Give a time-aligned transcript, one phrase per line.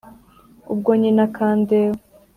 [0.73, 1.99] Ubwo nyina akandeba